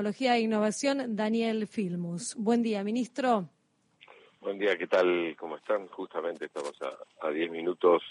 Tecnología 0.00 0.38
e 0.38 0.40
Innovación, 0.40 1.14
Daniel 1.14 1.66
Filmus. 1.66 2.34
Buen 2.34 2.62
día, 2.62 2.82
ministro. 2.82 3.50
Buen 4.40 4.58
día, 4.58 4.78
¿qué 4.78 4.86
tal? 4.86 5.36
¿Cómo 5.36 5.58
están? 5.58 5.88
Justamente 5.88 6.46
estamos 6.46 6.72
a 7.20 7.28
10 7.28 7.50
minutos 7.50 8.02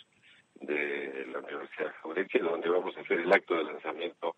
de 0.62 1.26
la 1.32 1.40
Universidad 1.40 1.92
de 2.14 2.40
donde 2.42 2.70
vamos 2.70 2.96
a 2.96 3.02
hacer 3.02 3.22
el 3.22 3.34
acto 3.34 3.56
de 3.56 3.64
lanzamiento 3.64 4.36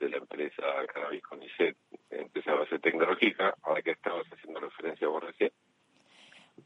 de 0.00 0.08
la 0.08 0.16
empresa 0.16 0.62
Cannabis 0.94 1.22
Conicet, 1.24 1.76
empresa 2.08 2.54
base 2.54 2.78
tecnológica, 2.78 3.54
a 3.62 3.74
la 3.74 3.82
que 3.82 3.90
estabas 3.90 4.24
haciendo 4.32 4.60
referencia 4.60 5.06
vos 5.06 5.24
recién. 5.24 5.52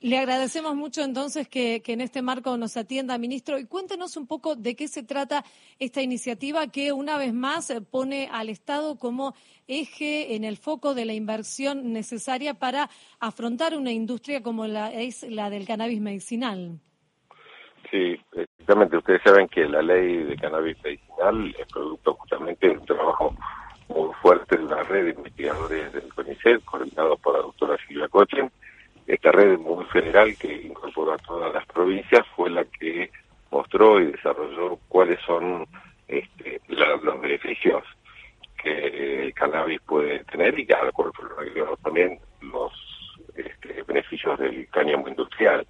Le 0.00 0.16
agradecemos 0.16 0.76
mucho 0.76 1.02
entonces 1.02 1.48
que, 1.48 1.82
en 1.84 2.00
este 2.00 2.22
marco 2.22 2.56
nos 2.56 2.76
atienda, 2.76 3.18
ministro, 3.18 3.58
y 3.58 3.66
cuéntenos 3.66 4.16
un 4.16 4.28
poco 4.28 4.54
de 4.54 4.76
qué 4.76 4.86
se 4.86 5.02
trata 5.02 5.44
esta 5.80 6.02
iniciativa 6.02 6.68
que 6.68 6.92
una 6.92 7.18
vez 7.18 7.34
más 7.34 7.72
pone 7.90 8.28
al 8.30 8.48
Estado 8.48 8.96
como 8.96 9.34
eje 9.66 10.36
en 10.36 10.44
el 10.44 10.56
foco 10.56 10.94
de 10.94 11.04
la 11.04 11.14
inversión 11.14 11.92
necesaria 11.92 12.54
para 12.54 12.90
afrontar 13.18 13.76
una 13.76 13.90
industria 13.90 14.40
como 14.42 14.66
la 14.66 14.92
es 14.92 15.24
la 15.24 15.50
del 15.50 15.66
cannabis 15.66 16.00
medicinal. 16.00 16.78
Sí, 17.90 18.16
exactamente. 18.32 18.98
Ustedes 18.98 19.22
saben 19.24 19.48
que 19.48 19.66
la 19.66 19.82
ley 19.82 20.24
de 20.24 20.36
cannabis 20.36 20.76
medicinal 20.84 21.56
es 21.58 21.66
producto 21.66 22.14
justamente 22.14 22.68
de 22.68 22.78
un 22.78 22.86
trabajo 22.86 23.34
muy 23.88 24.12
fuerte 24.22 24.58
de 24.58 24.64
una 24.64 24.82
red 24.84 25.04
de 25.06 25.10
investigadores 25.10 25.92
del 25.92 26.14
CONICET, 26.14 26.64
coordinado 26.64 27.16
por 27.16 27.34
la 27.34 27.42
doctora 27.42 27.76
Silvia 27.86 28.08
Cochen, 28.08 28.50
esta 29.08 29.32
red 29.32 29.58
muy 29.58 29.86
general 29.86 30.36
que 30.36 30.52
incorporó 30.52 31.14
a 31.14 31.18
todas 31.18 31.52
las 31.54 31.64
provincias 31.66 32.26
fue 32.36 32.50
la 32.50 32.64
que 32.66 33.10
mostró 33.50 33.98
y 34.00 34.12
desarrolló 34.12 34.78
cuáles 34.88 35.18
son 35.22 35.66
este, 36.06 36.60
los 36.68 37.20
beneficios 37.20 37.82
que 38.62 39.24
el 39.24 39.34
cannabis 39.34 39.80
puede 39.82 40.22
tener 40.24 40.58
y 40.58 40.66
que 40.66 40.74
también 41.82 42.18
los 42.42 42.72
este, 43.34 43.82
beneficios 43.84 44.38
del 44.38 44.68
cáñamo 44.68 45.08
industrial. 45.08 45.66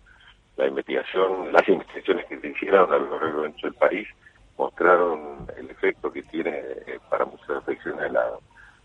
La 0.56 0.66
investigación, 0.66 1.52
las 1.52 1.68
investigaciones 1.68 2.26
que 2.26 2.40
se 2.40 2.48
hicieron 2.48 2.92
a 2.92 2.98
lo 2.98 3.20
largo 3.20 3.42
del 3.42 3.74
país 3.74 4.08
mostraron 4.56 5.46
el 5.56 5.70
efecto 5.70 6.10
que 6.10 6.22
tiene 6.24 6.50
eh, 6.58 6.98
para 7.08 7.24
muchas 7.24 7.50
afecciones 7.50 8.10
la 8.10 8.32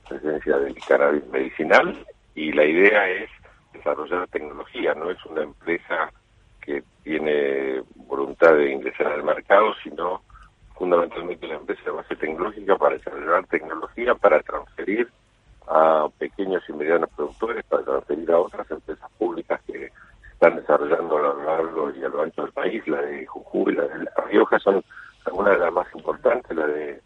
presencia 0.08 0.58
del 0.58 0.76
cannabis 0.88 1.26
medicinal 1.28 2.06
y 2.36 2.52
la 2.52 2.66
idea 2.66 3.10
es 3.10 3.30
desarrollar 3.84 4.28
tecnología, 4.30 4.94
no 4.94 5.12
es 5.12 5.18
una 5.26 5.44
empresa 5.44 6.12
que 6.62 6.84
tiene 7.04 7.82
voluntad 7.96 8.54
de 8.56 8.72
ingresar 8.72 9.08
al 9.08 9.24
mercado, 9.24 9.74
sino 9.84 10.22
fundamentalmente 10.76 11.46
una 11.46 11.56
empresa 11.56 11.84
de 11.86 11.92
base 11.92 12.16
tecnológica 12.16 12.78
para 12.78 12.96
desarrollar 12.96 13.46
tecnología, 13.48 14.16
para 14.16 14.42
transferir 14.42 15.10
a 15.68 16.08
pequeños 16.18 16.64
y 16.70 16.74
medianos 16.74 17.10
productores, 17.16 17.64
para 17.66 17.84
transferir 17.84 18.32
a 18.32 18.40
otras 18.40 18.70
empresas 18.72 19.12
públicas 19.18 19.62
que 19.68 19.92
están 20.32 20.56
desarrollando 20.56 21.18
a 21.18 21.22
lo 21.22 21.44
largo 21.44 21.92
y 21.92 22.04
a 22.04 22.10
lo 22.10 22.22
ancho 22.22 22.44
del 22.44 22.52
país, 22.54 22.88
la 22.88 23.02
de 23.02 23.26
Jujuy, 23.26 23.76
la 23.76 23.84
de 23.84 24.04
La 24.04 24.26
Rioja, 24.30 24.60
son 24.60 24.84
algunas 25.26 25.54
de 25.54 25.60
las 25.60 25.74
más 25.74 25.88
importantes, 25.94 26.56
la 26.56 26.68
de 26.68 27.02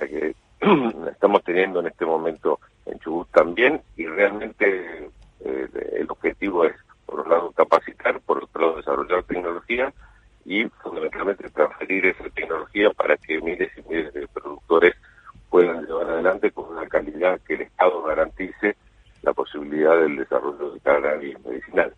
la 0.00 0.06
que 0.06 0.34
estamos 1.10 1.42
teniendo 1.44 1.80
en 1.80 1.88
este 1.88 2.06
momento 2.06 2.60
en 2.86 2.98
Chubut 3.00 3.28
también, 3.30 3.80
y 3.96 4.06
realmente 4.06 5.10
el 5.64 6.10
objetivo 6.10 6.64
es, 6.64 6.74
por 7.06 7.20
un 7.20 7.30
lado, 7.30 7.52
capacitar, 7.52 8.20
por 8.20 8.44
otro 8.44 8.60
lado, 8.60 8.76
desarrollar 8.76 9.22
tecnología 9.24 9.92
y 10.44 10.64
fundamentalmente 10.82 11.48
transferir 11.50 12.06
esa 12.06 12.28
tecnología 12.30 12.90
para 12.90 13.16
que 13.16 13.40
miles 13.40 13.70
y 13.76 13.88
miles 13.88 14.12
de 14.12 14.26
productores 14.28 14.94
puedan 15.50 15.84
llevar 15.84 16.10
adelante 16.10 16.50
con 16.50 16.70
una 16.70 16.86
calidad 16.88 17.40
que 17.46 17.54
el 17.54 17.62
Estado 17.62 18.02
garantice 18.02 18.76
la 19.22 19.32
posibilidad 19.32 19.96
del 19.98 20.16
desarrollo 20.16 20.72
de 20.72 20.80
cannabis 20.80 21.38
medicinal. 21.44 21.94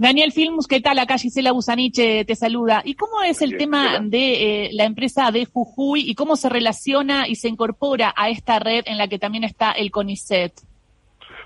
Daniel 0.00 0.30
Filmus, 0.30 0.68
¿qué 0.68 0.80
tal? 0.80 1.00
Acá 1.00 1.18
Gisela 1.18 1.50
Busaniche 1.50 2.24
te 2.24 2.36
saluda. 2.36 2.82
¿Y 2.84 2.94
cómo 2.94 3.20
es 3.22 3.42
el 3.42 3.56
tema 3.56 3.98
de 4.00 4.66
eh, 4.66 4.70
la 4.72 4.84
empresa 4.84 5.32
de 5.32 5.44
Jujuy 5.44 6.08
y 6.08 6.14
cómo 6.14 6.36
se 6.36 6.48
relaciona 6.48 7.26
y 7.26 7.34
se 7.34 7.48
incorpora 7.48 8.14
a 8.16 8.30
esta 8.30 8.60
red 8.60 8.84
en 8.86 8.96
la 8.96 9.08
que 9.08 9.18
también 9.18 9.42
está 9.42 9.72
el 9.72 9.90
CONICET? 9.90 10.52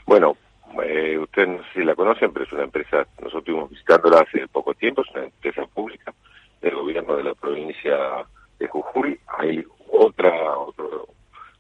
Bueno, 0.04 0.36
eh, 0.82 1.18
ustedes 1.18 1.48
no 1.48 1.58
sé 1.58 1.68
si 1.74 1.84
la 1.84 1.94
conocen, 1.94 2.32
pero 2.32 2.44
es 2.44 2.52
una 2.52 2.64
empresa, 2.64 3.06
nosotros 3.18 3.40
estuvimos 3.42 3.70
visitándola 3.70 4.20
hace 4.20 4.46
poco 4.48 4.74
tiempo, 4.74 5.02
es 5.02 5.10
una 5.10 5.24
empresa 5.24 5.66
pública 5.66 6.14
del 6.60 6.74
gobierno 6.74 7.16
de 7.16 7.24
la 7.24 7.34
provincia 7.34 8.24
de 8.58 8.68
Jujuy. 8.68 9.18
Hay 9.38 9.64
otra, 9.90 10.56
otro 10.56 11.08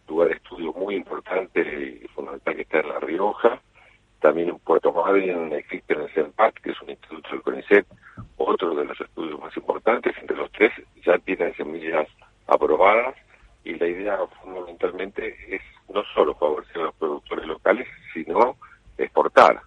lugar 0.08 0.28
de 0.28 0.34
estudio 0.34 0.72
muy 0.72 0.96
importante 0.96 1.60
y 1.60 2.06
fundamental 2.08 2.54
que 2.54 2.62
está 2.62 2.80
en 2.80 2.88
La 2.88 3.00
Rioja. 3.00 3.60
También 4.20 4.50
en 4.50 4.58
Puerto 4.60 4.92
Madryn 4.92 5.52
existe 5.52 5.94
en 5.94 6.02
el 6.02 6.10
CENPAC, 6.10 6.60
que 6.60 6.70
es 6.70 6.80
un 6.80 6.90
instituto 6.90 7.28
del 7.30 7.42
CONICET, 7.42 7.86
otro 8.36 8.74
de 8.74 8.84
los 8.84 9.00
estudios 9.00 9.40
más 9.40 9.56
importantes. 9.56 10.16
Entre 10.20 10.36
los 10.36 10.50
tres 10.52 10.72
ya 11.04 11.18
tienen 11.18 11.54
semillas 11.56 12.06
aprobadas 12.46 13.16
y 13.64 13.74
la 13.74 13.86
idea 13.86 14.18
fundamentalmente 14.40 15.36
es 15.48 15.62
no 15.92 16.02
solo 16.14 16.34
favorecer 16.34 16.82
a 16.82 16.84
los 16.86 16.94
productores 16.94 17.46
locales, 17.46 17.88
sino 18.14 18.56
exportar. 18.98 19.60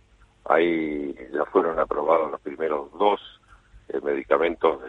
Ahí 0.46 1.16
ya 1.34 1.46
fueron 1.46 1.80
aprobados 1.80 2.32
los 2.32 2.42
primeros 2.42 2.92
dos 2.98 3.20
eh, 3.90 4.00
medicamentos 4.02 4.80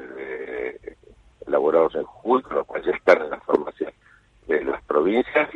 elaborados 1.47 1.95
en 1.95 2.05
Jujuy, 2.05 2.43
con 2.43 2.57
los 2.57 2.67
cuales 2.67 2.87
ya 2.87 2.93
están 2.93 3.23
en 3.23 3.31
las 3.31 3.45
farmacias 3.45 3.93
de 4.47 4.65
las 4.65 4.83
provincias, 4.85 5.49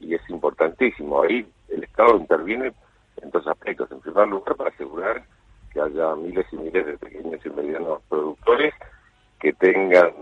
y 0.00 0.14
es 0.14 0.30
importantísimo. 0.30 1.22
Ahí 1.22 1.46
el 1.68 1.84
Estado 1.84 2.16
interviene 2.16 2.72
en 3.20 3.30
dos 3.30 3.46
aspectos. 3.46 3.90
En 3.90 4.00
primer 4.00 4.28
lugar, 4.28 4.56
para 4.56 4.70
asegurar 4.70 5.24
que 5.90 6.00
haya 6.00 6.14
miles 6.16 6.46
y 6.52 6.56
miles 6.56 6.86
de 6.86 6.98
pequeños 6.98 7.44
y 7.44 7.50
medianos 7.50 8.02
productores 8.08 8.74
que 9.40 9.52
tengan 9.54 10.12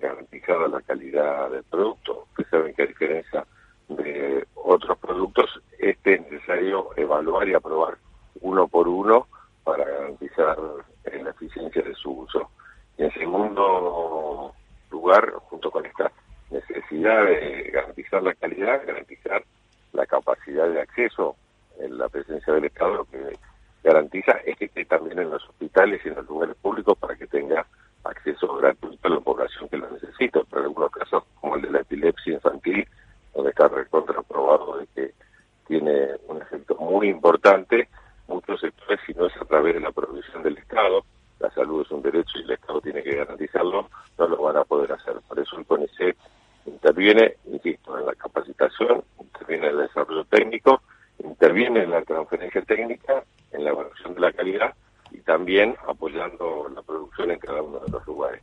garantizada 0.00 0.68
la 0.68 0.80
calidad 0.82 1.50
del 1.50 1.64
producto. 1.64 2.26
Ustedes 2.30 2.50
saben 2.50 2.74
que 2.74 2.82
a 2.82 2.86
diferencia 2.86 3.46
de 3.88 4.46
otros 4.54 4.98
productos, 4.98 5.60
este 5.78 6.14
es 6.14 6.30
necesario 6.30 6.90
evaluar 6.96 7.48
y 7.48 7.54
aprobar 7.54 7.98
uno 8.40 8.68
por 8.68 8.88
uno 8.88 9.26
para 9.64 9.84
garantizar 9.84 10.56
eh, 11.04 11.20
la 11.22 11.30
eficiencia 11.30 11.82
de 11.82 11.94
su 11.94 12.10
uso. 12.10 12.50
Y 12.96 13.04
en 13.04 13.12
segundo 13.12 14.54
lugar, 14.90 15.32
junto 15.48 15.70
con 15.70 15.84
esta 15.84 16.10
necesidad 16.50 17.26
de 17.26 17.70
garantizar 17.72 18.22
la 18.22 18.34
calidad, 18.34 18.86
garantizar 18.86 19.44
la 19.92 20.06
capacidad 20.06 20.68
de 20.68 20.80
acceso 20.80 21.36
en 21.78 21.98
la 21.98 22.08
presencia 22.08 22.54
del 22.54 22.64
Estado, 22.64 23.04
que 23.10 23.36
garantiza 23.82 24.32
es 24.44 24.56
que 24.56 24.66
esté 24.66 24.84
también 24.84 25.18
en 25.18 25.30
los 25.30 25.46
hospitales 25.48 26.00
y 26.04 26.08
en 26.08 26.16
los 26.16 26.26
lugares 26.28 26.56
públicos 26.56 26.96
para 26.98 27.16
que 27.16 27.26
tenga 27.26 27.66
acceso 28.04 28.54
gratuito 28.56 29.08
a 29.08 29.10
la 29.10 29.20
población 29.20 29.68
que 29.68 29.78
lo 29.78 29.90
necesita. 29.90 30.40
Pero 30.48 30.62
en 30.62 30.68
algunos 30.68 30.90
casos, 30.90 31.24
como 31.40 31.56
el 31.56 31.62
de 31.62 31.70
la 31.70 31.80
epilepsia 31.80 32.34
infantil, 32.34 32.86
donde 33.34 33.50
está 33.50 33.68
recontraprobado 33.68 34.78
de 34.78 34.86
que 34.94 35.14
tiene 35.66 36.08
un 36.26 36.42
efecto 36.42 36.76
muy 36.76 37.08
importante, 37.08 37.88
muchos 38.26 38.60
sectores, 38.60 39.00
si 39.06 39.14
no 39.14 39.26
es 39.26 39.36
a 39.36 39.44
través 39.44 39.74
de 39.74 39.80
la 39.80 39.92
provisión 39.92 40.42
del 40.42 40.58
Estado, 40.58 41.04
la 41.38 41.50
salud 41.52 41.82
es 41.82 41.90
un 41.90 42.02
derecho 42.02 42.38
y 42.38 42.42
el 42.42 42.50
Estado 42.50 42.80
tiene 42.80 43.02
que 43.02 43.16
garantizarlo, 43.16 43.88
no 44.18 44.28
lo 44.28 44.42
van 44.42 44.56
a 44.58 44.64
poder 44.64 44.92
hacer. 44.92 45.16
Por 45.26 45.38
eso 45.38 45.58
el 45.58 45.66
CONICET 45.66 46.16
interviene, 46.66 47.36
insisto, 47.46 47.98
en 47.98 48.06
la 48.06 48.14
capacitación, 48.14 49.02
interviene 49.18 49.68
en 49.68 49.72
el 49.72 49.78
desarrollo 49.86 50.24
técnico, 50.24 50.82
interviene 51.18 51.84
en 51.84 51.90
la 51.90 52.02
transferencia 52.02 52.62
técnica, 52.62 53.24
la 54.20 54.32
calidad 54.32 54.74
y 55.12 55.18
también 55.18 55.74
apoyando 55.88 56.68
la 56.74 56.82
producción 56.82 57.30
en 57.30 57.38
cada 57.38 57.62
uno 57.62 57.80
de 57.80 57.90
los 57.90 58.06
lugares. 58.06 58.42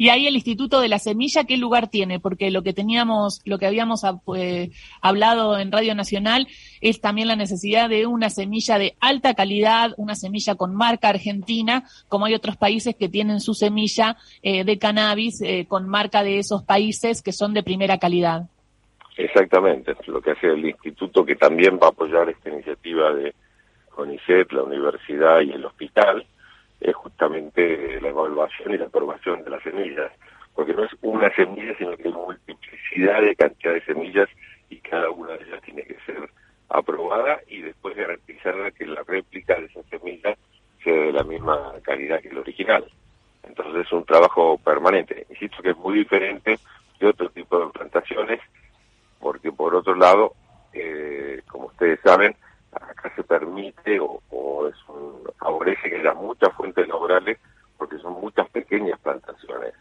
Y 0.00 0.10
ahí 0.10 0.28
el 0.28 0.36
Instituto 0.36 0.80
de 0.80 0.86
la 0.86 1.00
Semilla, 1.00 1.42
¿qué 1.42 1.56
lugar 1.56 1.88
tiene? 1.88 2.20
Porque 2.20 2.52
lo 2.52 2.62
que 2.62 2.72
teníamos, 2.72 3.42
lo 3.44 3.58
que 3.58 3.66
habíamos 3.66 4.02
pues, 4.24 4.70
hablado 5.02 5.58
en 5.58 5.72
Radio 5.72 5.96
Nacional 5.96 6.46
es 6.80 7.00
también 7.00 7.26
la 7.26 7.34
necesidad 7.34 7.88
de 7.88 8.06
una 8.06 8.30
semilla 8.30 8.78
de 8.78 8.94
alta 9.00 9.34
calidad, 9.34 9.94
una 9.96 10.14
semilla 10.14 10.54
con 10.54 10.76
marca 10.76 11.08
argentina, 11.08 11.82
como 12.06 12.26
hay 12.26 12.34
otros 12.34 12.56
países 12.56 12.94
que 12.94 13.08
tienen 13.08 13.40
su 13.40 13.54
semilla 13.54 14.16
eh, 14.40 14.62
de 14.62 14.78
cannabis 14.78 15.42
eh, 15.42 15.66
con 15.68 15.88
marca 15.88 16.22
de 16.22 16.38
esos 16.38 16.62
países 16.62 17.20
que 17.20 17.32
son 17.32 17.52
de 17.52 17.64
primera 17.64 17.98
calidad. 17.98 18.42
Exactamente, 19.16 19.96
lo 20.06 20.20
que 20.20 20.30
hace 20.30 20.46
el 20.46 20.64
instituto 20.64 21.24
que 21.26 21.34
también 21.34 21.76
va 21.82 21.88
a 21.88 21.90
apoyar 21.90 22.28
esta 22.28 22.50
iniciativa 22.50 23.12
de 23.14 23.34
CONICET, 23.98 24.52
la 24.52 24.62
universidad 24.62 25.40
y 25.40 25.50
el 25.50 25.64
hospital, 25.64 26.24
es 26.80 26.94
justamente 26.94 28.00
la 28.00 28.10
evaluación 28.10 28.72
y 28.72 28.78
la 28.78 28.84
aprobación 28.84 29.42
de 29.42 29.50
las 29.50 29.60
semillas, 29.64 30.12
porque 30.54 30.72
no 30.72 30.84
es 30.84 30.92
una 31.02 31.28
semilla, 31.34 31.76
sino 31.76 31.96
que 31.96 32.04
hay 32.04 32.12
multiplicidad 32.12 33.22
de 33.22 33.34
cantidad 33.34 33.72
de 33.74 33.84
semillas 33.84 34.28
y 34.70 34.76
cada 34.76 35.10
una 35.10 35.32
de 35.32 35.42
ellas 35.42 35.60
tiene 35.62 35.82
que 35.82 35.96
ser 36.06 36.30
aprobada 36.68 37.40
y 37.48 37.60
después 37.62 37.96
garantizar 37.96 38.72
que 38.72 38.86
la 38.86 39.02
réplica 39.02 39.56
de 39.56 39.64
esa 39.66 39.82
semilla 39.90 40.36
sea 40.84 40.94
de 40.94 41.12
la 41.12 41.24
misma 41.24 41.72
calidad 41.82 42.20
que 42.20 42.28
el 42.28 42.38
original. 42.38 42.84
Entonces 43.42 43.84
es 43.84 43.92
un 43.92 44.04
trabajo 44.04 44.58
permanente. 44.58 45.26
Insisto 45.28 45.60
que 45.60 45.70
es 45.70 45.76
muy 45.76 45.98
diferente 45.98 46.56
de 47.00 47.06
otro 47.08 47.30
tipo 47.30 47.58
de 47.58 47.72
plantaciones, 47.72 48.38
porque 49.18 49.50
por 49.50 49.74
otro 49.74 49.96
lado, 49.96 50.34
eh, 50.72 51.42
como 51.48 51.66
ustedes 51.66 51.98
saben, 52.04 52.36
acá 52.72 53.12
se 53.14 53.22
permite 53.22 53.98
o, 54.00 54.68
es 54.68 54.74
favorece 55.38 55.88
que 55.88 55.96
haya 55.96 56.14
muchas 56.14 56.52
fuentes 56.54 56.86
laborales 56.88 57.38
porque 57.76 57.98
son 57.98 58.14
muchas 58.20 58.48
pequeñas 58.50 58.98
plantaciones, 59.00 59.72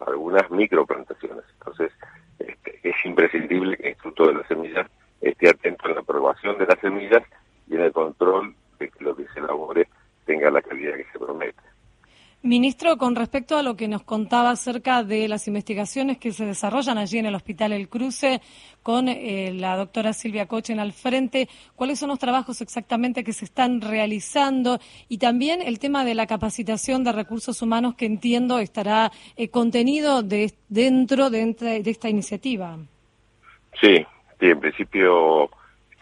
algunas 0.00 0.50
microplantaciones. 0.50 1.44
Entonces, 1.58 1.92
este, 2.38 2.80
es 2.82 2.96
imprescindible 3.04 3.76
que 3.76 3.84
el 3.84 3.88
Instituto 3.90 4.26
de 4.26 4.34
las 4.34 4.48
Semillas 4.48 4.90
esté 5.20 5.48
atento 5.48 5.88
de 6.58 6.66
las 6.66 6.78
semillas 6.80 7.22
y 7.68 7.74
en 7.74 7.82
el 7.82 7.92
control 7.92 8.54
de 8.78 8.88
que 8.90 9.04
lo 9.04 9.16
que 9.16 9.26
se 9.28 9.40
elabore 9.40 9.88
tenga 10.24 10.50
la 10.50 10.62
calidad 10.62 10.96
que 10.96 11.06
se 11.12 11.18
promete. 11.18 11.62
Ministro, 12.44 12.98
con 12.98 13.16
respecto 13.16 13.56
a 13.56 13.62
lo 13.62 13.74
que 13.74 13.88
nos 13.88 14.02
contaba 14.02 14.50
acerca 14.50 15.02
de 15.02 15.28
las 15.28 15.48
investigaciones 15.48 16.18
que 16.18 16.30
se 16.30 16.44
desarrollan 16.44 16.98
allí 16.98 17.16
en 17.16 17.24
el 17.24 17.34
Hospital 17.34 17.72
El 17.72 17.88
Cruce 17.88 18.42
con 18.82 19.08
eh, 19.08 19.50
la 19.54 19.78
doctora 19.78 20.12
Silvia 20.12 20.44
Cochen 20.44 20.78
al 20.78 20.92
frente, 20.92 21.48
¿cuáles 21.74 21.98
son 21.98 22.10
los 22.10 22.18
trabajos 22.18 22.60
exactamente 22.60 23.24
que 23.24 23.32
se 23.32 23.46
están 23.46 23.80
realizando? 23.80 24.78
Y 25.08 25.16
también 25.16 25.62
el 25.62 25.78
tema 25.78 26.04
de 26.04 26.14
la 26.14 26.26
capacitación 26.26 27.02
de 27.02 27.12
recursos 27.12 27.62
humanos 27.62 27.94
que 27.94 28.04
entiendo 28.04 28.58
estará 28.58 29.10
eh, 29.36 29.48
contenido 29.48 30.22
dentro 30.22 31.30
de, 31.30 31.82
esta 31.86 32.10
iniciativa. 32.10 32.76
Sí, 33.80 34.04
sí, 34.38 34.46
en 34.46 34.60
principio 34.60 35.48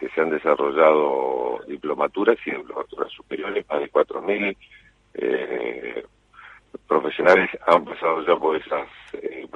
se 0.09 0.21
han 0.21 0.29
desarrollado 0.29 1.59
diplomaturas 1.67 2.37
y 2.45 2.51
diplomaturas 2.51 3.11
superiores, 3.11 3.65
más 3.69 3.79
de 3.79 3.91
4.000. 3.91 4.57
Eh, 5.15 6.05
profesionales 6.87 7.49
han 7.67 7.85
pasado 7.85 8.25
ya 8.25 8.35
por 8.35 8.55
esas 8.55 8.87
eh, 9.13 9.47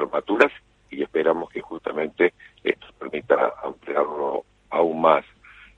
y 0.89 1.03
esperamos 1.03 1.49
que 1.49 1.61
justamente 1.61 2.33
esto 2.63 2.87
permita 2.99 3.53
ampliarlo 3.63 4.45
aún 4.69 5.01
más. 5.01 5.25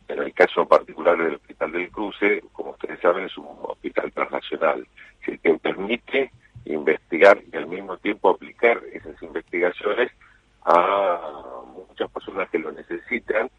En 0.07 0.19
el 0.19 0.33
caso 0.33 0.68
particular 0.68 1.18
del 1.18 1.36
Hospital 1.36 1.72
del 1.72 1.92
Cruce, 1.92 2.42
como 2.51 2.72
ustedes 2.72 3.00
saben, 3.00 3.25
es 3.25 3.38
un 3.38 3.48
hospital 3.62 4.12
transnacional, 4.12 4.88
que 5.22 5.38
permite 5.60 6.31
investigar 6.65 7.42
y 7.51 7.56
al 7.56 7.68
mismo 7.68 7.98
tiempo 7.98 8.30
aplicar 8.30 8.81
esas 8.92 9.22
investigaciones 9.22 10.12
a 10.65 11.63
muchas 11.65 12.10
personas 12.12 12.50
que 12.50 12.60
lo 12.60 12.72
necesitan, 12.72 13.50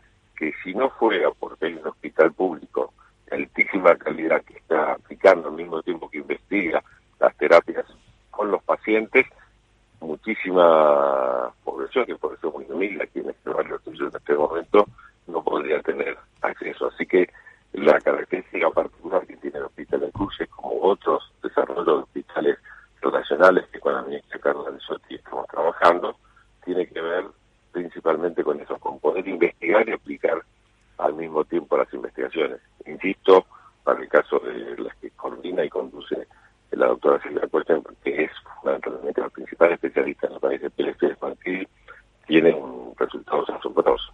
que 0.41 0.55
si 0.65 0.73
no 0.73 0.89
fuera 0.89 1.31
porque 1.39 1.67
hay 1.67 1.75
un 1.75 1.87
hospital 1.87 2.33
público 2.33 2.95
de 3.27 3.37
altísima 3.37 3.95
calidad 3.97 4.43
que 4.43 4.55
está 4.55 4.95
aplicando 4.95 5.51
al 5.51 5.55
mismo 5.55 5.83
tiempo 5.83 6.09
que 6.09 6.17
investiga 6.17 6.83
las 7.21 7.37
terapias 7.37 7.85
con 8.31 8.51
los 8.51 8.63
pacientes, 8.63 9.27
muchísima 10.01 11.53
población, 11.63 12.07
que 12.07 12.17
por 12.17 12.33
eso 12.33 12.49
es 12.49 12.55
muy 12.55 12.65
humilde 12.71 13.05
aquí 13.05 13.19
en 13.19 13.29
este 13.29 13.51
barrio 13.51 13.79
en 13.85 14.17
este 14.17 14.35
momento, 14.35 14.87
no 15.27 15.45
podría 15.45 15.83
tener 15.83 16.17
acceso. 16.41 16.89
Así 16.89 17.05
que 17.05 17.29
la 17.75 18.01
característica 18.01 18.71
particular 18.71 19.27
que 19.27 19.37
tiene 19.37 19.59
el 19.59 19.65
Hospital 19.65 20.01
de 20.01 20.11
Cruces, 20.11 20.49
como 20.49 20.81
otros 20.81 21.23
desarrollos 21.43 21.85
de 21.85 21.93
hospitales 21.93 22.59
relacionales 23.03 23.67
que 23.69 23.79
con 23.79 23.93
la 23.93 24.03
ministra 24.03 24.39
Carla 24.39 24.71
Sotti 24.81 25.17
estamos 25.17 25.47
trabajando, 25.49 26.17
tiene 26.65 26.87
que 26.87 27.01
ver 27.03 27.27
principalmente 27.73 28.43
con 28.43 28.61
eso, 28.61 28.77
con 28.79 28.99
poder 28.99 29.27
investigar 29.27 29.89
y 29.89 29.93
aplicar 29.93 30.43
al 30.99 31.15
mismo 31.15 31.45
tiempo 31.45 31.77
las 31.77 31.93
investigaciones. 31.93 32.61
Insisto, 32.87 33.47
para 33.85 34.01
el 34.01 34.09
caso 34.09 34.39
de 34.41 34.77
las 34.79 34.95
que 34.97 35.11
coordina 35.11 35.65
y 35.65 35.69
conduce 35.69 36.27
la 36.73 36.87
doctora 36.87 37.21
Silvia 37.23 37.49
Cuesta, 37.49 37.79
que 38.05 38.25
es 38.25 38.31
fundamentalmente 38.61 39.21
la 39.21 39.29
principal 39.29 39.73
especialista 39.73 40.27
en 40.27 40.35
el 40.35 40.41
país 40.41 40.61
de 40.61 40.71
PLC, 40.71 41.69
tiene 42.27 42.55
un 42.55 42.95
resultados 42.97 43.49
asombrosos. 43.51 44.13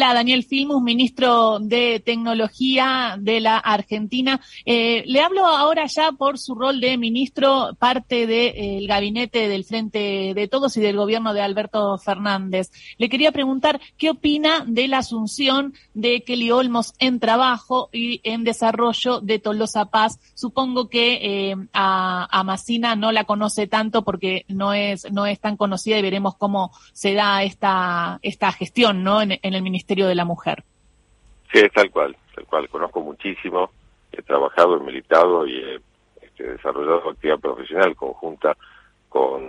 Habla 0.00 0.14
Daniel 0.14 0.44
Filmus, 0.44 0.82
ministro 0.82 1.58
de 1.60 2.00
Tecnología 2.02 3.16
de 3.20 3.38
la 3.42 3.58
Argentina. 3.58 4.40
Eh, 4.64 5.04
le 5.04 5.20
hablo 5.20 5.44
ahora 5.44 5.84
ya 5.84 6.12
por 6.12 6.38
su 6.38 6.54
rol 6.54 6.80
de 6.80 6.96
ministro, 6.96 7.76
parte 7.78 8.26
del 8.26 8.86
gabinete 8.86 9.46
del 9.46 9.66
Frente 9.66 10.32
de 10.34 10.48
Todos 10.48 10.78
y 10.78 10.80
del 10.80 10.96
gobierno 10.96 11.34
de 11.34 11.42
Alberto 11.42 11.98
Fernández. 11.98 12.70
Le 12.96 13.10
quería 13.10 13.30
preguntar 13.30 13.78
qué 13.98 14.08
opina 14.08 14.64
de 14.66 14.88
la 14.88 14.98
asunción 14.98 15.74
de 15.92 16.22
Kelly 16.22 16.50
Olmos 16.50 16.94
en 16.98 17.20
trabajo 17.20 17.90
y 17.92 18.22
en 18.24 18.42
desarrollo 18.42 19.20
de 19.20 19.38
Tolosa 19.38 19.90
Paz. 19.90 20.18
Supongo 20.32 20.88
que 20.88 21.18
eh, 21.50 21.56
a, 21.74 22.26
a 22.30 22.42
Massina 22.42 22.96
no 22.96 23.12
la 23.12 23.24
conoce 23.24 23.66
tanto 23.66 24.02
porque 24.02 24.46
no 24.48 24.72
es, 24.72 25.12
no 25.12 25.26
es 25.26 25.38
tan 25.40 25.58
conocida 25.58 25.98
y 25.98 26.02
veremos 26.02 26.36
cómo 26.36 26.70
se 26.94 27.12
da 27.12 27.42
esta, 27.42 28.18
esta 28.22 28.50
gestión 28.50 29.04
¿no? 29.04 29.20
en 29.20 29.38
el 29.42 29.60
Ministerio 29.62 29.89
de 29.94 30.14
la 30.14 30.24
Mujer. 30.24 30.62
Sí, 31.52 31.58
es 31.58 31.72
tal 31.72 31.90
cual, 31.90 32.16
tal 32.34 32.46
cual. 32.46 32.68
Conozco 32.68 33.00
muchísimo, 33.00 33.70
he 34.12 34.22
trabajado, 34.22 34.76
he 34.76 34.80
militado 34.80 35.46
y 35.46 35.56
he 35.56 35.80
este, 36.22 36.44
desarrollado 36.44 37.10
actividad 37.10 37.38
profesional 37.38 37.96
conjunta 37.96 38.56
con 39.08 39.42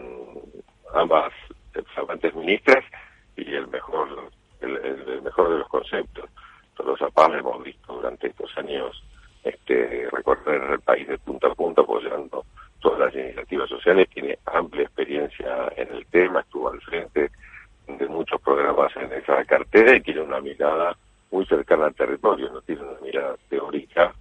ambas 0.94 1.32
flamantes 1.94 2.34
ministras 2.36 2.84
y 3.38 3.54
el 3.54 3.68
mejor 3.68 4.32
el, 4.62 5.22
mejor 5.22 5.50
de 5.50 5.60
los 5.60 5.68
conceptos. 5.68 6.30
Todos 6.76 7.00
los 7.00 7.10
APAS 7.10 7.34
hemos 7.40 7.64
visto 7.64 7.94
durante 7.94 8.28
estos 8.28 8.56
años 8.58 9.04
este, 9.44 10.08
recorrer 10.12 10.62
el 10.72 10.80
país 10.82 11.08
de 11.08 11.18
punta 11.18 11.48
a 11.48 11.56
punta 11.56 11.82
apoyando 11.82 12.46
todas 12.80 13.00
las 13.00 13.16
iniciativas 13.16 13.70
sociales, 13.70 14.10
tiene 14.10 14.38
amplia 14.46 14.84
experiencia 14.84 15.72
en 15.76 15.94
el 15.94 16.06
tema, 16.08 16.42
estuvo 16.42 16.70
al 16.70 16.82
frente 16.82 17.30
de 17.88 18.08
muchos 18.08 18.42
programas 18.42 18.92
en 18.96 19.12
esa 19.32 19.46
cartera 19.46 19.96
y 19.96 20.02
tiene 20.02 20.22
una 20.22 20.42
mirada 20.42 20.96
muy 21.32 21.46
cercana 21.46 21.86
al 21.86 21.96
territorio, 21.96 22.52
no 22.52 22.62
tiene 22.62 22.82
una 22.82 23.00
mirada 23.02 23.36
teórica, 23.50 24.14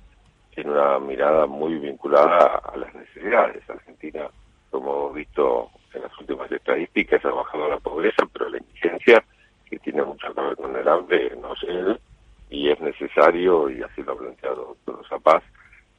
tiene 0.55 0.71
una 0.71 0.99
mirada 0.99 1.47
muy 1.47 1.75
vinculada 1.79 2.57
a 2.59 2.77
las 2.77 2.95
necesidades. 2.95 3.69
Argentina, 3.69 4.29
como 4.71 4.93
hemos 4.93 5.15
visto 5.15 5.71
en 5.95 6.03
las 6.03 6.19
últimas 6.19 6.51
estadísticas, 6.53 7.25
ha 7.25 7.31
bajado 7.31 7.69
la 7.69 7.79
pobreza, 7.79 8.25
pero 8.33 8.49
la 8.49 8.59
indigencia, 8.59 9.25
que 9.69 9.79
tiene 9.79 10.03
mucho 10.05 10.33
que 10.33 10.41
ver 10.41 10.57
con 10.57 10.77
el 10.77 10.87
hambre, 10.87 11.37
no 11.41 11.55
sé, 11.57 11.99
y 12.51 12.69
es 12.71 12.81
necesario, 12.81 13.71
y 13.71 13.83
así 13.83 14.03
lo 14.03 14.13
ha 14.13 14.19
planteado 14.19 14.77
todos 14.85 15.07
Paz, 15.23 15.43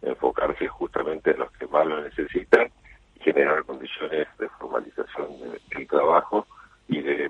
enfocarse 0.01 0.67
justamente 0.67 1.31
en 1.31 1.39
los 1.39 1.51
que 1.51 1.67
más 1.67 1.85
lo 1.85 2.01
necesitan 2.01 2.71
generar 3.19 3.63
condiciones 3.65 4.27
de 4.39 4.49
formalización 4.49 5.27
del 5.69 5.87
trabajo 5.87 6.47
y 6.87 7.01
de 7.01 7.29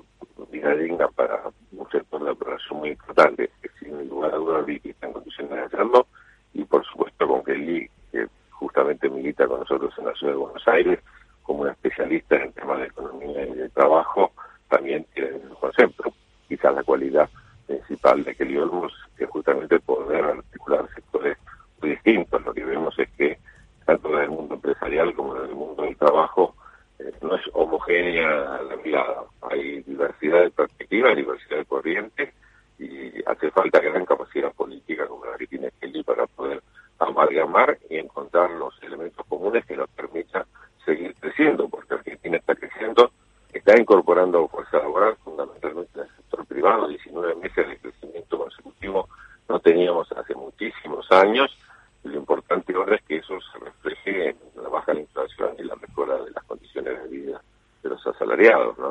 vida 0.52 0.76
digna 0.76 1.08
para 1.08 1.42
un 1.72 1.90
sector 1.90 2.20
de 2.22 2.30
la 2.30 2.36
población 2.36 2.80
muy 2.80 2.90
importante, 2.90 3.50
que 3.62 3.70
sin 3.80 4.10
lugar 4.10 4.34
a 4.34 4.38
dudas 4.38 4.66
está 4.68 5.08
en 5.08 5.14
condiciones 5.14 5.52
de 5.52 5.62
hacerlo, 5.62 6.08
y 6.54 6.64
por 6.66 6.86
supuesto 6.86 7.28
con 7.28 7.44
Kelly, 7.44 7.90
que 8.12 8.28
justamente 8.52 9.10
milita 9.10 9.48
con 9.48 9.62
nosotros 9.62 9.94
en 9.98 10.06
la 10.06 10.14
ciudad 10.14 10.34
de 10.34 10.40
Buenos 10.40 10.68
Aires, 10.68 11.00
como 11.44 11.62
una 11.62 11.72
especialista 11.72 12.36
en 12.36 12.54
temas 12.54 12.80
de 12.80 12.86
economía 12.86 13.48
y 13.48 13.54
de 13.54 13.70
trabajo, 13.70 14.32
también 14.70 15.06
tiene 15.14 15.30
el 15.30 15.50
concepto. 15.60 16.14
Quizás 16.48 16.76
la 16.76 16.84
cualidad 16.84 17.30
principal 17.66 18.24
de 18.24 18.36
Kelly 18.36 18.58
Olmos 18.58 18.94
es 19.18 19.30
justamente 19.30 19.80
poder 19.80 20.24
articular 20.24 20.88
sectores 20.94 21.38
muy 21.82 21.92
distintos. 21.92 22.44
Lo 22.44 22.54
que 22.54 22.64
vemos 22.64 22.98
es 23.00 23.10
que 23.12 23.38
tanto 23.86 24.10
en 24.14 24.24
el 24.24 24.30
mundo 24.30 24.56
empresarial 24.56 25.14
como 25.14 25.36
en 25.38 25.50
el 25.50 25.56
mundo 25.56 25.84
del 25.84 25.98
trabajo 25.98 26.56
eh, 27.00 27.12
no 27.22 27.36
es 27.36 27.42
homogénea 27.54 28.62
la 28.62 28.76
mirada. 28.84 29.24
Hay 29.42 29.82
diversidad 29.84 30.42
de 30.44 30.52
perspectivas, 30.52 31.16
diversidad 31.16 31.58
de 31.58 31.66
corrientes 31.66 32.34
y 32.80 33.12
hace 33.26 33.52
falta 33.52 33.80
gran 33.80 34.06
capacidad 34.06 34.52
política 34.54 35.08
como 35.08 35.26
la 35.26 35.38
que 35.38 35.48
tiene 35.48 35.72
Kelly 35.80 36.04
para 36.04 36.28
poder 36.28 36.62
amalgamar 37.00 37.78
y 37.90 37.98
encontrar 37.98 38.52
los 38.52 38.74
elementos 38.84 39.26
comunes 39.28 39.66
que 39.66 39.76
nos 39.76 39.90
permitan 39.90 40.44
seguir 40.86 41.16
creciendo, 41.20 41.68
porque 41.68 41.96
Argentina 41.96 42.38
está 42.38 42.56
creciendo, 42.56 43.12
está 43.54 43.80
incorporando 43.80 44.48
fuerza 44.48 44.78
laboral, 44.78 45.16
fundamentalmente 45.24 45.92
en 45.96 46.06
el 46.06 46.16
sector 46.16 46.46
privado, 46.46 46.88
19 46.88 47.36
meses 47.36 47.68
de 47.68 47.78
crecimiento 47.78 48.38
consecutivo 48.38 49.10
no 49.50 49.60
teníamos 49.60 50.12
hace 50.14 50.34
muchísimos 50.34 51.12
años, 51.12 51.56
lo 52.04 52.16
importante 52.16 52.74
ahora 52.74 52.96
es 52.96 53.02
que 53.04 53.18
eso 53.18 53.38
se 53.42 53.60
refleje 53.60 54.30
en 54.30 54.64
la 54.64 54.70
baja 54.70 54.92
de 54.92 54.96
la 54.96 55.02
inflación 55.02 55.56
y 55.60 55.64
la 55.64 55.76
mejora 55.76 56.16
de 56.24 56.32
las 56.32 56.44
condiciones 56.46 57.04
de 57.04 57.10
vida 57.10 57.42
de 57.84 57.90
los 57.90 58.06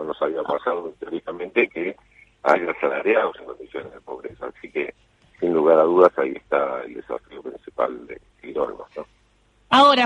No 0.00 0.06
nos 0.06 0.22
había 0.22 0.42
pasado 0.42 0.88
históricamente 0.88 1.68
que 1.68 1.94
haya 2.42 2.70
asalariados 2.70 3.36
en 3.38 3.44
condiciones 3.44 3.92
de 3.92 4.00
pobreza. 4.00 4.46
Así 4.46 4.70
que, 4.72 4.94
sin 5.38 5.52
lugar 5.52 5.78
a 5.78 5.82
dudas, 5.82 6.10
ahí 6.16 6.32
está 6.32 6.82
el 6.84 6.94
desafío 6.94 7.42
principal 7.42 8.06
de 8.06 8.18
Quirolmos. 8.40 8.88
¿no? 8.96 9.06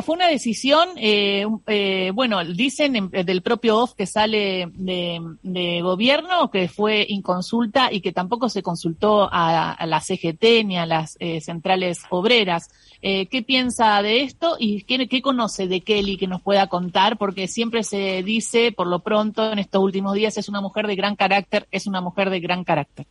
Fue 0.02 0.16
una 0.16 0.28
decisión, 0.28 0.88
eh, 0.96 1.46
eh, 1.66 2.10
bueno, 2.14 2.44
dicen 2.44 3.10
del 3.10 3.42
propio 3.42 3.78
OFF 3.78 3.94
que 3.94 4.06
sale 4.06 4.68
de, 4.72 5.80
gobierno 5.82 6.50
que 6.50 6.68
fue 6.68 7.04
inconsulta 7.08 7.92
y 7.92 8.00
que 8.00 8.12
tampoco 8.12 8.48
se 8.48 8.62
consultó 8.62 9.28
a, 9.30 9.76
la 9.86 10.00
CGT 10.00 10.64
ni 10.64 10.78
a 10.78 10.86
las 10.86 11.16
eh, 11.20 11.40
centrales 11.40 12.02
obreras. 12.10 12.70
¿Qué 13.02 13.44
piensa 13.46 14.00
de 14.00 14.22
esto 14.22 14.56
y 14.58 14.84
qué, 14.84 15.20
conoce 15.20 15.68
de 15.68 15.82
Kelly 15.82 16.16
que 16.16 16.26
nos 16.26 16.40
pueda 16.40 16.68
contar? 16.68 17.18
Porque 17.18 17.48
siempre 17.48 17.82
se 17.82 18.22
dice, 18.22 18.72
por 18.72 18.86
lo 18.86 19.00
pronto, 19.00 19.52
en 19.52 19.58
estos 19.58 19.82
últimos 19.82 20.14
días, 20.14 20.38
es 20.38 20.48
una 20.48 20.62
mujer 20.62 20.86
de 20.86 20.96
gran 20.96 21.14
carácter, 21.14 21.66
es 21.70 21.86
una 21.86 22.00
mujer 22.00 22.30
de 22.30 22.40
gran 22.40 22.64
carácter. 22.64 23.04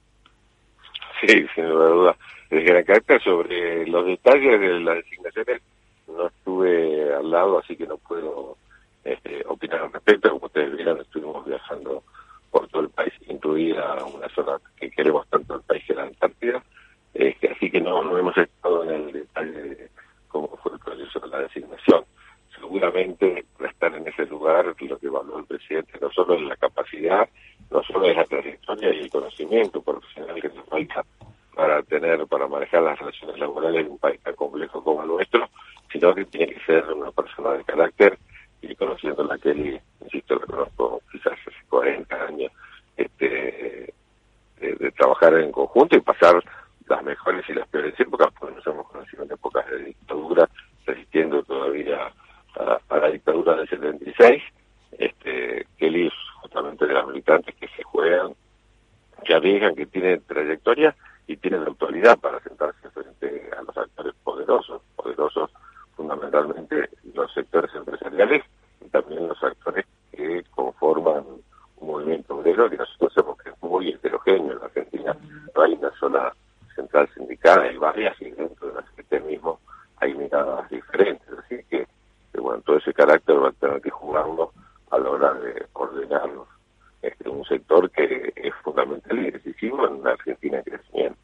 Sí, 1.21 1.45
sin 1.53 1.65
duda, 1.65 2.17
de 2.49 2.63
gran 2.63 2.83
carácter 2.83 3.21
sobre 3.21 3.85
los 3.85 4.07
detalles 4.07 4.59
de 4.59 4.79
las 4.79 4.95
designaciones 4.95 5.61
no 6.07 6.27
estuve 6.27 6.72
al 7.13 7.29
lado, 7.29 7.59
así 7.59 7.75
que 7.75 7.87
no 7.87 7.97
puedo 7.97 8.57
este, 9.03 9.43
opinar 9.47 9.81
al 9.81 9.93
respecto. 9.93 10.29
Como 10.31 10.45
ustedes 10.47 10.75
vieron, 10.75 10.99
estuvimos 10.99 11.45
viajando 11.45 12.03
por 12.51 12.67
todo 12.67 12.83
el 12.83 12.89
país, 12.89 13.13
incluida 13.27 14.03
una 14.05 14.29
zona 14.29 14.59
que 14.77 14.89
queremos 14.91 15.27
tanto 15.27 15.55
el 15.55 15.61
país 15.61 15.83
que 15.85 15.95
la 15.95 16.03
Antártida. 16.03 16.63
Este, 17.13 17.51
así 17.51 17.69
que 17.69 17.81
no, 17.81 18.03
no 18.03 18.17
hemos 18.17 18.37
estado 18.37 18.83
en 18.83 18.91
el 18.91 19.11
detalle 19.11 19.51
de 19.51 19.89
cómo 20.27 20.47
fue 20.61 20.73
el 20.73 20.79
proceso 20.79 21.19
de 21.19 21.27
la 21.27 21.39
designación. 21.39 22.05
Seguramente 22.55 23.45
estar 23.59 23.93
en 23.95 24.07
ese 24.07 24.25
lugar 24.25 24.65
lo 24.65 24.75
que 24.75 25.07
evaluó 25.07 25.39
el 25.39 25.45
presidente 25.45 25.97
no 26.01 26.09
solo 26.11 26.35
es 26.35 26.41
la 26.41 26.55
capacidad, 26.55 27.27
no 27.69 27.83
solo 27.83 28.05
es 28.05 28.15
la 28.15 28.25
trayectoria 28.25 28.93
y 28.93 28.99
el 28.99 29.09
conocimiento 29.09 29.81
profesional 29.81 30.41
que 30.41 30.49
nos 30.49 30.65
falta 30.65 31.03
para 31.55 31.83
tener, 31.83 32.25
para 32.27 32.47
manejar 32.47 32.83
las 32.83 32.99
relaciones 32.99 33.37
laborales 33.37 33.85
en 33.85 33.91
un 33.91 33.97
país 33.97 34.19
tan 34.21 34.35
complejo 34.35 34.83
como 34.83 35.03
el 35.03 35.07
nuestro, 35.07 35.49
sino 35.93 36.13
que 36.13 36.25
tiene 36.25 36.53
que 36.53 36.65
ser 36.65 36.83
una 36.91 37.11
persona 37.11 37.51
de 37.51 37.63
carácter 37.63 38.17
y 38.61 38.75
conociendo 38.75 39.23
la 39.23 39.37
Kelly, 39.37 39.79
insisto, 40.01 40.35
la 40.35 40.45
conozco 40.47 41.01
quizás 41.11 41.33
hace 41.33 41.55
40 41.69 42.25
años, 42.25 42.51
este, 42.97 43.93
de, 44.59 44.91
trabajar 44.91 45.35
en 45.35 45.51
conjunto 45.51 45.95
y 45.95 46.01
pasar 46.01 46.43
las 46.87 47.03
mejores 47.03 47.47
y 47.47 47.53
las 47.53 47.67
peores 47.67 47.97
épocas, 47.99 48.29
porque 48.39 48.55
nos 48.55 48.67
hemos 48.67 48.87
conocido 48.89 49.23
en 49.23 49.31
épocas 49.31 49.69
de 49.69 49.85
dictadura, 49.85 50.49
resistiendo 50.85 51.43
todavía 51.43 52.11
a, 52.55 52.97
la 52.97 53.09
dictadura 53.11 53.55
del 53.55 53.69
76. 53.69 54.41
Este, 54.97 55.67
Kelly 55.77 56.11
justamente 56.41 56.85
de 56.87 56.93
las 56.93 57.07
militantes 57.07 57.55
que 57.55 57.67
se 57.67 57.83
juegan, 57.83 58.33
que 59.23 59.33
arriesgan, 59.33 59.75
que 59.75 59.85
tienen 59.85 60.21
trayectoria 60.25 60.95
y 61.27 61.37
tienen 61.37 61.63
autoridad 61.63 62.17
para 62.19 62.39
sentarse 62.41 62.89
frente 62.89 63.49
a 63.57 63.61
los 63.61 63.77
actores 63.77 64.13
poderosos, 64.23 64.81
poderosos 64.95 65.51
fundamentalmente 65.95 66.89
los 67.13 67.31
sectores 67.33 67.73
empresariales 67.75 68.43
y 68.81 68.89
también 68.89 69.27
los 69.27 69.41
actores 69.43 69.85
que 70.11 70.43
conforman 70.51 71.23
un 71.77 71.87
movimiento 71.87 72.37
obrero 72.37 72.69
que 72.69 72.77
nosotros 72.77 73.13
sabemos 73.13 73.37
que 73.39 73.49
es 73.49 73.63
muy 73.63 73.89
heterogéneo. 73.89 74.53
En 74.53 74.59
la 74.59 74.65
Argentina 74.65 75.17
no 75.55 75.61
hay 75.61 75.73
una 75.73 75.91
sola 75.99 76.35
central 76.75 77.09
sindical, 77.13 77.61
hay 77.61 77.77
varias 77.77 78.19
y 78.21 78.31
dentro 78.31 78.67
de 78.67 78.73
las 78.75 78.89
que 78.91 79.19
mismo 79.21 79.59
hay 79.97 80.13
miradas 80.13 80.69
diferentes. 80.69 81.27
Así 81.37 81.63
que, 81.69 81.87
bueno, 82.39 82.61
todo 82.61 82.77
ese 82.77 82.93
carácter 82.93 83.41
va 83.41 83.49
a 83.49 83.53
tener 83.53 83.81
que 83.81 83.89
jugarlo 83.89 84.51
a 84.91 84.97
la 84.97 85.09
hora 85.09 85.33
de 85.33 85.65
ordenarnos 85.73 86.47
este, 87.01 87.29
un 87.29 87.43
sector 87.45 87.89
que 87.91 88.33
es 88.35 88.53
fundamental 88.63 89.19
y 89.19 89.31
decisivo 89.31 89.87
en 89.87 89.95
una 89.95 90.11
Argentina 90.11 90.57
en 90.57 90.63
crecimiento. 90.63 91.19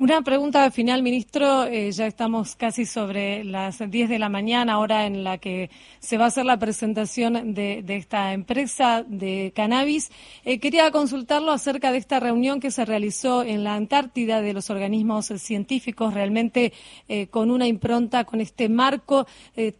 Una 0.00 0.22
pregunta 0.22 0.70
final, 0.70 1.02
ministro. 1.02 1.64
Eh, 1.64 1.90
ya 1.90 2.06
estamos 2.06 2.54
casi 2.54 2.86
sobre 2.86 3.42
las 3.42 3.78
10 3.80 4.08
de 4.08 4.20
la 4.20 4.28
mañana, 4.28 4.78
hora 4.78 5.06
en 5.06 5.24
la 5.24 5.38
que 5.38 5.70
se 5.98 6.16
va 6.16 6.26
a 6.26 6.28
hacer 6.28 6.44
la 6.44 6.56
presentación 6.56 7.52
de, 7.52 7.84
esta 7.88 8.32
empresa 8.32 9.04
de 9.08 9.52
cannabis. 9.56 10.12
Eh, 10.44 10.60
quería 10.60 10.92
consultarlo 10.92 11.50
acerca 11.50 11.90
de 11.90 11.98
esta 11.98 12.20
reunión 12.20 12.60
que 12.60 12.70
se 12.70 12.84
realizó 12.84 13.42
en 13.42 13.64
la 13.64 13.74
Antártida 13.74 14.40
de 14.40 14.52
los 14.52 14.70
organismos 14.70 15.32
científicos, 15.36 16.14
realmente 16.14 16.72
eh, 17.08 17.26
con 17.26 17.50
una 17.50 17.66
impronta, 17.66 18.22
con 18.22 18.40
este 18.40 18.68
marco 18.68 19.26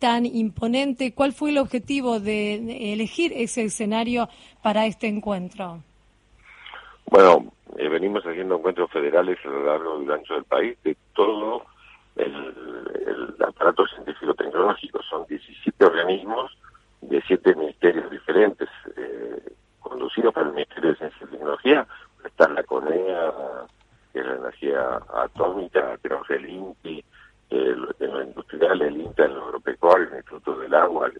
tan 0.01 0.27
imponente. 0.27 1.15
¿Cuál 1.15 1.33
fue 1.33 1.51
el 1.51 1.59
objetivo 1.59 2.19
de 2.19 2.93
elegir 2.93 3.33
ese 3.37 3.63
escenario 3.63 4.29
para 4.63 4.87
este 4.87 5.07
encuentro? 5.07 5.85
Bueno, 7.11 7.53
eh, 7.79 7.89
venimos 7.89 8.23
haciendo 8.27 8.57
encuentros 8.57 8.91
federales 8.91 9.39
a 9.45 9.49
lo 9.49 9.65
largo 9.65 10.03
y 10.03 10.11
ancho 10.11 10.35
del 10.35 10.45
país 10.45 10.77
de 10.85 10.95
todo 11.15 11.65
el, 12.17 13.35
aparato 13.47 13.87
científico-tecnológico. 13.87 15.01
Son 15.09 15.25
17 15.27 15.85
organismos 15.87 16.57
de 17.01 17.23
siete 17.27 17.55
ministerios 17.55 18.11
diferentes, 18.11 18.69
eh, 18.97 19.55
conducidos 19.81 20.35
por 20.35 20.47
el 20.49 20.53
Ministerio 20.53 20.91
de 20.91 20.97
Ciencia 20.97 21.27
y 21.27 21.31
Tecnología. 21.31 21.87
Está 22.25 22.49
la 22.49 22.63
CONEA, 22.63 23.33
que 24.13 24.19
es 24.19 24.27
la 24.27 24.35
energía 24.35 25.01
atómica, 25.15 25.97
tenemos 26.03 26.29
el 26.29 26.47
INPI, 26.47 27.05
el, 27.51 27.89
en 28.01 28.13
lo 28.13 28.23
industrial, 28.23 28.83
el 28.83 29.01
INTA, 29.01 29.25
el 29.25 29.37
agropecuario, 29.39 30.09
el 30.09 30.17
Instituto 30.17 30.59
del 30.59 30.75
Agua. 30.75 31.11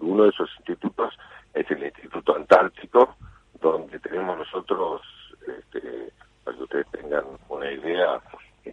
Uno 0.00 0.24
de 0.24 0.30
esos 0.30 0.50
institutos 0.58 1.14
es 1.54 1.70
el 1.70 1.84
Instituto 1.84 2.34
Antártico, 2.34 3.14
donde 3.60 3.98
tenemos 4.00 4.38
nosotros 4.38 5.02
este, 5.48 6.12
para 6.44 6.56
que 6.56 6.62
ustedes 6.62 6.86
tengan 6.90 7.24
una 7.48 7.70
idea, 7.70 8.20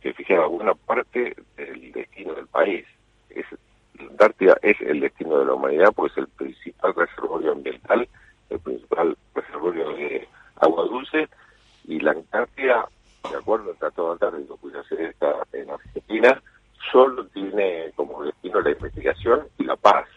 que 0.01 0.13
fijen 0.13 0.39
buena 0.50 0.74
parte 0.74 1.36
del 1.56 1.92
destino 1.92 2.34
del 2.34 2.48
país. 2.48 2.86
Es, 3.30 3.46
Antártida 4.00 4.58
es 4.62 4.80
el 4.82 5.00
destino 5.00 5.39
de 5.39 5.46
la 5.46 5.53
humanidad 5.53 5.94
porque 5.96 6.12
es 6.12 6.18
el 6.18 6.27
principal 6.27 6.94
reservorio 6.96 7.51
ambiental, 7.51 8.08
el 8.50 8.60
principal 8.60 9.18
reservorio 9.34 9.89
de 9.94 10.27
agua 10.58 10.86
dulce, 10.86 11.30
y 11.86 12.00
la 12.00 12.12
Antártida, 12.12 12.88
de 13.30 13.38
acuerdo 13.38 13.72
al 13.72 13.77
Tratado 13.77 14.12
Antártico, 14.13 14.58
cuya 14.58 14.84
sede 14.84 15.10
está 15.10 15.36
en 15.53 15.70
Argentina, 15.70 16.42
solo 16.92 17.25
tiene 17.27 17.92
como 17.96 18.24
destino 18.24 18.62
la 18.62 18.72
investigación 18.72 19.48
y 19.58 19.63
la 19.63 19.75
paz. 19.75 20.08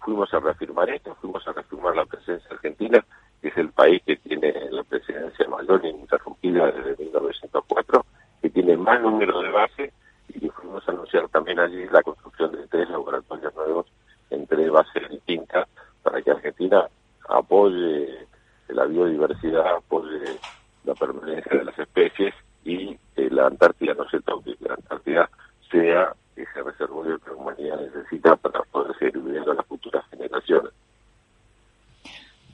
Fuimos 0.00 0.32
a 0.32 0.40
reafirmar 0.40 0.90
esto, 0.90 1.14
fuimos 1.20 1.46
a 1.46 1.52
reafirmar 1.52 1.96
la 1.96 2.06
presencia 2.06 2.48
argentina 2.50 3.04
es 3.42 3.56
el 3.56 3.70
país 3.70 4.02
que 4.06 4.16
tiene 4.16 4.52
la 4.70 4.82
presidencia 4.84 5.48
mayor 5.48 5.84
ininterrumpida 5.84 6.70
desde 6.70 7.02
1904, 7.02 8.06
que 8.40 8.50
tiene 8.50 8.76
más 8.76 9.00
número 9.00 9.40
de 9.42 9.50
bases 9.50 9.92
y 10.28 10.48
fuimos 10.48 10.88
a 10.88 10.92
anunciar 10.92 11.28
también 11.28 11.58
allí 11.58 11.86
la 11.90 12.02
construcción 12.02 12.52
de 12.52 12.66
tres 12.68 12.88
laboratorios 12.88 13.54
nuevos 13.54 13.86
en 14.30 14.46
tres 14.46 14.70
bases 14.70 15.08
distintas 15.10 15.68
para 16.02 16.22
que 16.22 16.30
Argentina 16.30 16.86
apoye 17.28 18.26
la 18.68 18.84
biodiversidad, 18.86 19.76
apoye 19.76 20.38
la 20.84 20.94
permanencia 20.94 21.58
de 21.58 21.64
las 21.64 21.78
especies 21.78 22.34
y 22.64 22.96
que 23.14 23.30
la 23.30 23.46
Antártida 23.46 23.94
no 23.94 24.08
se 24.08 24.20
toque, 24.20 24.56
que 24.56 24.68
la 24.68 24.74
Antártida 24.74 25.30
sea 25.70 26.14
ese 26.36 26.62
reservorio 26.62 27.18
que 27.18 27.30
la 27.30 27.36
humanidad 27.36 27.80
necesita 27.80 28.36
para 28.36 28.62
poder 28.62 28.96
seguir 28.98 29.18
viviendo 29.18 29.52
las 29.52 29.66
futuras 29.66 30.04
generaciones. 30.10 30.72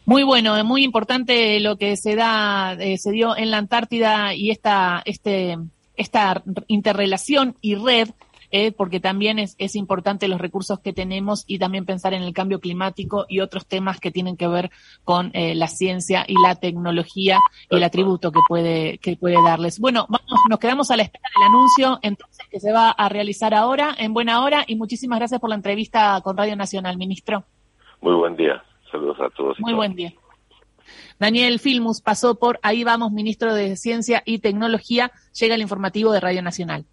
Muy 0.08 0.22
bueno, 0.22 0.64
muy 0.64 0.84
importante 0.84 1.60
lo 1.60 1.76
que 1.76 1.94
se 1.98 2.16
da, 2.16 2.72
eh, 2.80 2.96
se 2.96 3.10
dio 3.10 3.36
en 3.36 3.50
la 3.50 3.58
Antártida 3.58 4.32
y 4.32 4.50
esta, 4.50 5.02
este, 5.04 5.58
esta 5.96 6.42
interrelación 6.66 7.56
y 7.60 7.74
red, 7.74 8.08
eh, 8.50 8.72
porque 8.72 9.00
también 9.00 9.38
es, 9.38 9.76
importante 9.76 10.26
los 10.26 10.40
recursos 10.40 10.78
que 10.78 10.94
tenemos 10.94 11.44
y 11.46 11.58
también 11.58 11.84
pensar 11.84 12.14
en 12.14 12.22
el 12.22 12.32
cambio 12.32 12.58
climático 12.58 13.26
y 13.28 13.40
otros 13.40 13.66
temas 13.66 14.00
que 14.00 14.10
tienen 14.10 14.38
que 14.38 14.48
ver 14.48 14.70
con 15.04 15.30
eh, 15.34 15.54
la 15.54 15.68
ciencia 15.68 16.24
y 16.26 16.36
la 16.42 16.54
tecnología 16.54 17.38
y 17.68 17.76
el 17.76 17.84
atributo 17.84 18.32
que 18.32 18.40
puede, 18.48 18.96
que 18.96 19.18
puede 19.18 19.36
darles. 19.42 19.78
Bueno, 19.78 20.06
vamos, 20.08 20.40
nos 20.48 20.58
quedamos 20.58 20.90
a 20.90 20.96
la 20.96 21.02
espera 21.02 21.28
del 21.36 21.48
anuncio 21.48 21.98
entonces 22.00 22.46
que 22.50 22.60
se 22.60 22.72
va 22.72 22.88
a 22.92 23.10
realizar 23.10 23.52
ahora, 23.52 23.94
en 23.98 24.14
buena 24.14 24.42
hora, 24.42 24.64
y 24.66 24.74
muchísimas 24.76 25.18
gracias 25.18 25.38
por 25.38 25.50
la 25.50 25.56
entrevista 25.56 26.18
con 26.24 26.34
Radio 26.34 26.56
Nacional, 26.56 26.96
ministro. 26.96 27.44
Muy 28.00 28.14
buen 28.14 28.36
día. 28.36 28.62
Saludos 28.90 29.18
a 29.20 29.30
todos. 29.30 29.58
Muy 29.60 29.74
buen 29.74 29.94
día. 29.94 30.12
Daniel 31.18 31.58
Filmus 31.58 32.00
pasó 32.00 32.38
por 32.38 32.58
Ahí 32.62 32.84
vamos, 32.84 33.12
ministro 33.12 33.54
de 33.54 33.76
Ciencia 33.76 34.22
y 34.24 34.38
Tecnología. 34.38 35.12
Llega 35.38 35.54
el 35.54 35.62
informativo 35.62 36.12
de 36.12 36.20
Radio 36.20 36.42
Nacional. 36.42 36.86